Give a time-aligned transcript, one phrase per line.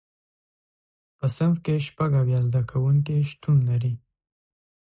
[1.17, 3.93] په صنف کې شپږ اویا زده کوونکي شتون لري.